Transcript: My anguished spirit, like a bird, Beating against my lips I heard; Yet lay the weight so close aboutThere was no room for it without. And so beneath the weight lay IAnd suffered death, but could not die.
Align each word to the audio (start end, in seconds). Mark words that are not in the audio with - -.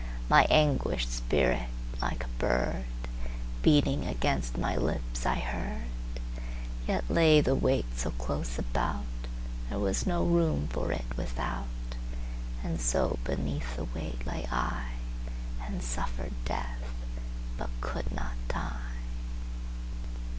My 0.29 0.45
anguished 0.49 1.11
spirit, 1.13 1.69
like 2.01 2.23
a 2.23 2.27
bird, 2.39 2.85
Beating 3.61 4.07
against 4.07 4.57
my 4.57 4.75
lips 4.75 5.27
I 5.27 5.35
heard; 5.35 5.91
Yet 6.87 7.03
lay 7.07 7.39
the 7.39 7.53
weight 7.53 7.85
so 7.95 8.09
close 8.09 8.57
aboutThere 8.57 9.79
was 9.79 10.07
no 10.07 10.23
room 10.23 10.67
for 10.69 10.91
it 10.91 11.05
without. 11.15 11.67
And 12.63 12.81
so 12.81 13.19
beneath 13.23 13.75
the 13.75 13.83
weight 13.83 14.25
lay 14.25 14.47
IAnd 14.51 15.83
suffered 15.83 16.33
death, 16.45 16.79
but 17.59 17.69
could 17.79 18.11
not 18.11 18.33
die. 18.47 18.89